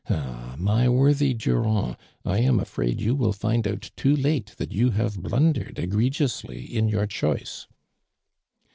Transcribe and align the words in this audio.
Ah! 0.09 0.55
my 0.57 0.89
worthy 0.89 1.31
Durand, 1.31 1.95
1 2.23 2.39
am 2.39 2.59
afraid 2.59 2.99
you 2.99 3.13
will 3.13 3.31
find 3.33 3.67
out 3.67 3.91
too 3.95 4.15
late 4.15 4.47
that 4.57 4.71
you 4.71 4.89
have 4.89 5.21
blundered 5.21 5.75
cgregiously 5.75 6.63
in 6.67 6.89
your 6.89 7.05
choice." 7.05 7.67